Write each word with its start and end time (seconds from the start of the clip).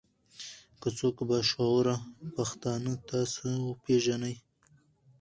کۀ 0.81 0.89
څوک 0.97 1.17
با 1.29 1.37
شعوره 1.49 1.95
پښتانۀ 2.35 2.93
تاسو 3.09 3.49
پېژنئ 3.83 4.35